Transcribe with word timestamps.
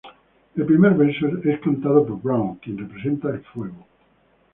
El 0.55 0.65
primer 0.65 0.95
verso 0.95 1.27
es 1.43 1.59
cantado 1.59 2.03
por 2.03 2.19
Brown, 2.23 2.55
quien 2.55 2.75
representa 2.79 3.29
el 3.29 3.43
fuego. 3.43 3.85